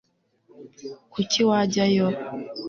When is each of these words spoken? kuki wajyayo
kuki 1.13 1.39
wajyayo 1.49 2.07